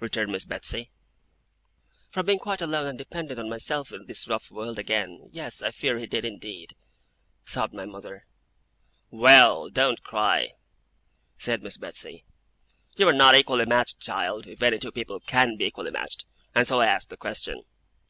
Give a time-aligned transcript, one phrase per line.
[0.00, 0.90] returned Miss Betsey.
[2.10, 5.70] 'For being quite alone and dependent on myself in this rough world again, yes, I
[5.70, 6.74] fear he did indeed,'
[7.44, 8.24] sobbed my mother.
[9.10, 9.68] 'Well!
[9.68, 10.54] Don't cry!'
[11.36, 12.24] said Miss Betsey.
[12.96, 16.24] 'You were not equally matched, child if any two people can be equally matched
[16.54, 17.62] and so I asked the question.